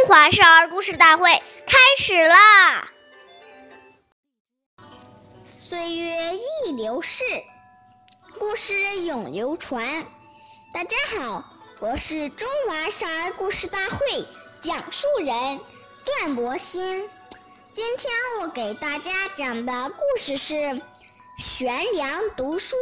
[0.00, 1.30] 中华少儿故事大会
[1.66, 2.88] 开始啦！
[5.44, 7.22] 岁月易流逝，
[8.38, 10.06] 故事永流传。
[10.72, 11.44] 大家好，
[11.80, 14.26] 我是中华少儿故事大会
[14.58, 15.60] 讲述人
[16.06, 17.06] 段博鑫。
[17.72, 20.54] 今天我给大家讲的故事是
[21.36, 22.74] 《悬梁读书》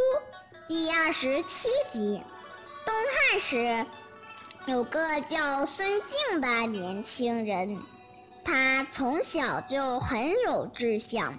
[0.68, 2.22] 第二十七集。
[2.86, 2.94] 东
[3.30, 3.86] 汉时。
[4.68, 7.80] 有个叫孙敬的年轻人，
[8.44, 11.38] 他从小就很有志向，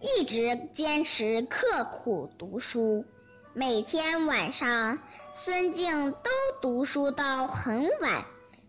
[0.00, 3.04] 一直坚持刻苦读书。
[3.52, 4.98] 每天晚上，
[5.34, 6.30] 孙敬都
[6.62, 8.24] 读书到很晚，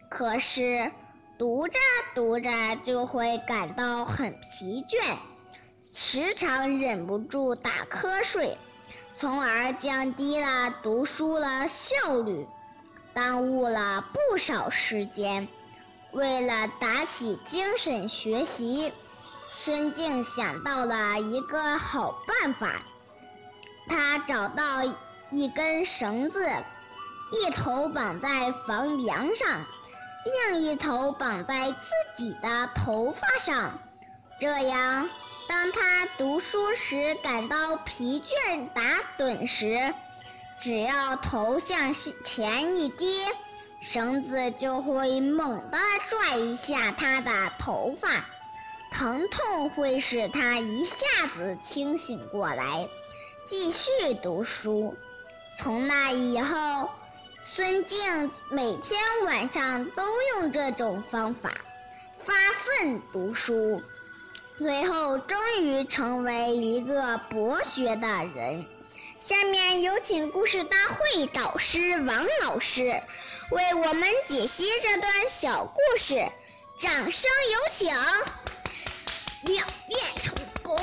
[0.10, 0.92] 可是
[1.40, 1.80] 读着
[2.14, 2.52] 读着
[2.84, 5.16] 就会感到很疲倦，
[5.82, 8.58] 时常忍不住打瞌睡，
[9.16, 12.46] 从而降低了读书的效率。
[13.16, 15.48] 耽误了不少时间。
[16.12, 18.92] 为了打起精神学习，
[19.50, 22.84] 孙静想到了一个好办法。
[23.88, 24.84] 他找到
[25.32, 26.46] 一根绳子，
[27.32, 29.66] 一头绑在房梁上，
[30.52, 33.80] 另一头绑在自己的头发上。
[34.42, 35.10] 这样，
[35.48, 38.82] 当他读书时感到疲倦打
[39.18, 39.94] 盹时，
[40.60, 43.24] 只要头向前一低，
[43.82, 45.78] 绳子就会猛地
[46.10, 48.26] 拽一下他的头发，
[48.92, 52.88] 疼痛会使他一下子清醒过来，
[53.46, 54.96] 继续读书。
[55.58, 56.90] 从那以后，
[57.44, 61.52] 孙敬每天晚上都用这种方法
[62.18, 63.84] 发奋读书，
[64.58, 68.66] 最后终于成为一个博学的人。
[69.18, 72.82] 下面有请故事大会导师王老师
[73.52, 76.16] 为我们解析这段小故事，
[76.78, 77.88] 掌声有请。
[79.46, 80.78] 两遍成功。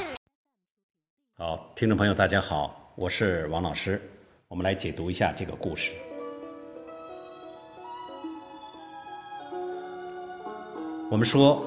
[1.36, 4.01] 好，听众朋友，大家好，我是王老师，
[4.48, 5.92] 我们来解读一下这个故事。
[11.11, 11.62] 我们说，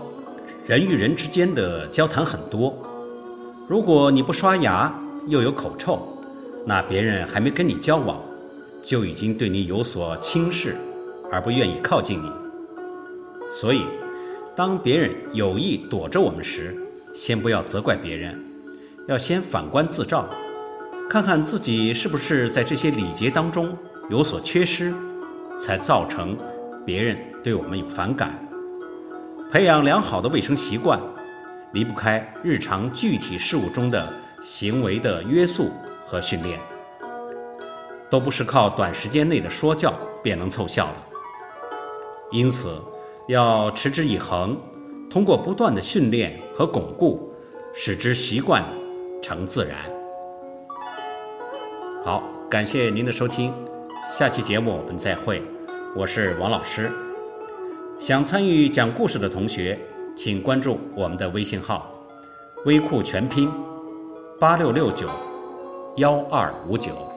[0.65, 2.75] 人与人之间的交谈很多，
[3.69, 4.91] 如果你不刷牙，
[5.27, 6.11] 又有口臭。
[6.67, 8.19] 那别人还没跟你交往，
[8.81, 10.75] 就已经对你有所轻视，
[11.31, 12.31] 而不愿意靠近你。
[13.51, 13.83] 所以，
[14.55, 16.75] 当别人有意躲着我们时，
[17.13, 18.43] 先不要责怪别人，
[19.07, 20.27] 要先反观自照，
[21.07, 23.77] 看看自己是不是在这些礼节当中
[24.09, 24.91] 有所缺失，
[25.55, 26.35] 才造成
[26.83, 28.33] 别人对我们有反感。
[29.51, 30.99] 培养良好的卫生习惯，
[31.73, 34.11] 离不开日常具体事务中的
[34.41, 35.69] 行为的约束。
[36.05, 36.59] 和训练
[38.09, 39.93] 都不是靠短时间内的说教
[40.23, 40.93] 便能凑效的，
[42.31, 42.79] 因此
[43.27, 44.55] 要持之以恒，
[45.09, 47.33] 通过不断的训练和巩固，
[47.75, 48.63] 使之习惯
[49.21, 49.77] 成自然。
[52.05, 53.51] 好，感谢您的收听，
[54.13, 55.41] 下期节目我们再会，
[55.95, 56.91] 我是王老师。
[57.99, 59.77] 想参与讲故事的同学，
[60.15, 61.91] 请关注我们的微信号
[62.65, 63.49] “微库全拼
[64.39, 65.09] 八六六九”。
[65.97, 67.14] 幺二五九。